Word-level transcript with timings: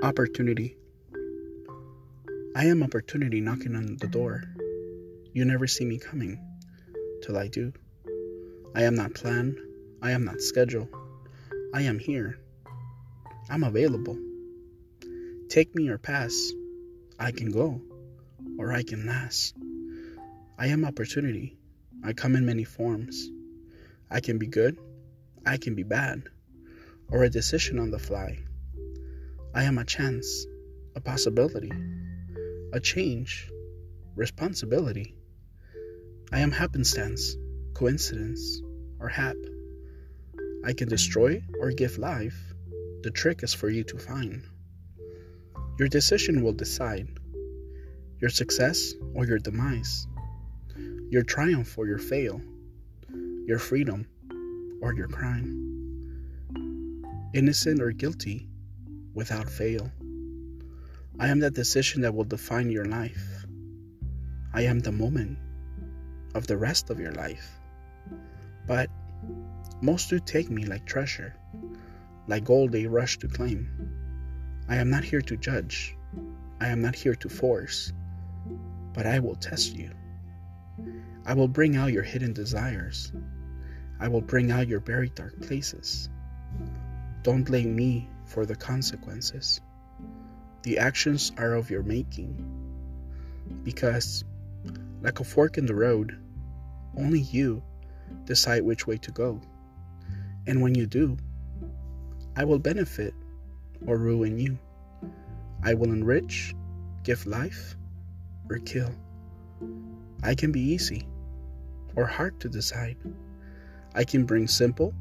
Opportunity. 0.00 0.76
I 2.54 2.66
am 2.66 2.84
opportunity 2.84 3.40
knocking 3.40 3.74
on 3.74 3.96
the 3.96 4.06
door. 4.06 4.44
You 5.32 5.44
never 5.44 5.66
see 5.66 5.84
me 5.84 5.98
coming 5.98 6.38
till 7.20 7.36
I 7.36 7.48
do. 7.48 7.72
I 8.76 8.84
am 8.84 8.94
not 8.94 9.14
plan. 9.14 9.56
I 10.00 10.12
am 10.12 10.24
not 10.24 10.40
schedule. 10.40 10.88
I 11.74 11.82
am 11.82 11.98
here. 11.98 12.38
I'm 13.50 13.64
available. 13.64 14.16
Take 15.48 15.74
me 15.74 15.88
or 15.88 15.98
pass. 15.98 16.52
I 17.18 17.32
can 17.32 17.50
go 17.50 17.80
or 18.56 18.72
I 18.72 18.84
can 18.84 19.04
last. 19.04 19.56
I 20.56 20.68
am 20.68 20.84
opportunity. 20.84 21.58
I 22.04 22.12
come 22.12 22.36
in 22.36 22.46
many 22.46 22.62
forms. 22.62 23.30
I 24.08 24.20
can 24.20 24.38
be 24.38 24.46
good. 24.46 24.78
I 25.44 25.56
can 25.56 25.74
be 25.74 25.82
bad. 25.82 26.22
Or 27.10 27.24
a 27.24 27.30
decision 27.30 27.80
on 27.80 27.90
the 27.90 27.98
fly. 27.98 28.38
I 29.58 29.64
am 29.64 29.76
a 29.76 29.84
chance, 29.84 30.46
a 30.94 31.00
possibility, 31.00 31.72
a 32.72 32.78
change, 32.78 33.50
responsibility. 34.14 35.16
I 36.30 36.38
am 36.38 36.52
happenstance, 36.52 37.34
coincidence, 37.74 38.62
or 39.00 39.08
hap. 39.08 39.34
I 40.64 40.74
can 40.74 40.88
destroy 40.88 41.42
or 41.58 41.72
give 41.72 41.98
life. 41.98 42.38
The 43.02 43.10
trick 43.10 43.42
is 43.42 43.52
for 43.52 43.68
you 43.68 43.82
to 43.82 43.98
find. 43.98 44.44
Your 45.80 45.88
decision 45.88 46.44
will 46.44 46.52
decide 46.52 47.08
your 48.20 48.30
success 48.30 48.94
or 49.12 49.26
your 49.26 49.40
demise, 49.40 50.06
your 51.10 51.24
triumph 51.24 51.76
or 51.76 51.88
your 51.88 51.98
fail, 51.98 52.40
your 53.44 53.58
freedom 53.58 54.06
or 54.80 54.94
your 54.94 55.08
crime. 55.08 55.50
Innocent 57.34 57.82
or 57.82 57.90
guilty, 57.90 58.47
without 59.18 59.50
fail. 59.50 59.90
I 61.18 61.26
am 61.26 61.40
that 61.40 61.52
decision 61.52 62.02
that 62.02 62.14
will 62.14 62.22
define 62.36 62.70
your 62.70 62.84
life. 62.84 63.44
I 64.54 64.62
am 64.62 64.78
the 64.78 64.92
moment 64.92 65.38
of 66.36 66.46
the 66.46 66.56
rest 66.56 66.88
of 66.88 67.00
your 67.00 67.10
life. 67.10 67.50
But 68.68 68.88
most 69.82 70.08
do 70.08 70.20
take 70.20 70.48
me 70.50 70.66
like 70.66 70.86
treasure, 70.86 71.34
like 72.28 72.44
gold 72.44 72.70
they 72.70 72.86
rush 72.86 73.18
to 73.18 73.26
claim. 73.26 73.68
I 74.68 74.76
am 74.76 74.88
not 74.88 75.02
here 75.02 75.22
to 75.22 75.36
judge. 75.36 75.96
I 76.60 76.68
am 76.68 76.80
not 76.80 76.94
here 76.94 77.16
to 77.16 77.28
force, 77.28 77.92
but 78.94 79.04
I 79.04 79.18
will 79.18 79.34
test 79.34 79.74
you. 79.74 79.90
I 81.26 81.34
will 81.34 81.48
bring 81.48 81.74
out 81.74 81.92
your 81.92 82.04
hidden 82.04 82.34
desires. 82.34 83.12
I 83.98 84.06
will 84.06 84.20
bring 84.20 84.52
out 84.52 84.68
your 84.68 84.80
buried 84.80 85.16
dark 85.16 85.40
places. 85.40 86.08
Don't 87.24 87.42
blame 87.42 87.74
me 87.74 88.08
for 88.28 88.44
the 88.44 88.54
consequences. 88.54 89.60
The 90.62 90.78
actions 90.78 91.32
are 91.38 91.54
of 91.54 91.70
your 91.70 91.82
making. 91.82 92.36
Because, 93.64 94.24
like 95.00 95.20
a 95.20 95.24
fork 95.24 95.56
in 95.56 95.66
the 95.66 95.74
road, 95.74 96.18
only 96.96 97.20
you 97.20 97.62
decide 98.24 98.62
which 98.62 98.86
way 98.86 98.98
to 98.98 99.10
go. 99.10 99.40
And 100.46 100.60
when 100.60 100.74
you 100.74 100.86
do, 100.86 101.16
I 102.36 102.44
will 102.44 102.58
benefit 102.58 103.14
or 103.86 103.96
ruin 103.96 104.38
you. 104.38 104.58
I 105.62 105.74
will 105.74 105.90
enrich, 105.90 106.54
give 107.04 107.26
life, 107.26 107.76
or 108.50 108.58
kill. 108.58 108.92
I 110.22 110.34
can 110.34 110.52
be 110.52 110.60
easy 110.60 111.06
or 111.96 112.06
hard 112.06 112.38
to 112.40 112.48
decide. 112.48 112.96
I 113.94 114.04
can 114.04 114.24
bring 114.24 114.46
simple, 114.46 114.94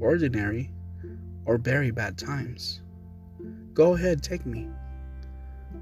ordinary, 0.00 0.70
or 1.50 1.58
very 1.58 1.90
bad 1.90 2.16
times. 2.16 2.80
Go 3.74 3.94
ahead, 3.94 4.22
take 4.22 4.46
me. 4.46 4.68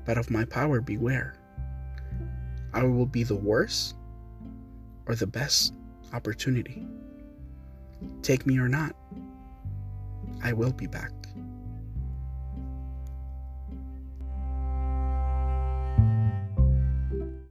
But 0.06 0.16
of 0.16 0.30
my 0.30 0.46
power, 0.46 0.80
beware. 0.80 1.34
I 2.72 2.84
will 2.84 3.04
be 3.04 3.22
the 3.22 3.36
worst 3.36 3.94
or 5.04 5.14
the 5.14 5.26
best 5.26 5.74
opportunity. 6.14 6.86
Take 8.22 8.46
me 8.46 8.58
or 8.58 8.66
not, 8.66 8.96
I 10.42 10.54
will 10.54 10.72
be 10.72 10.86
back. 10.86 11.10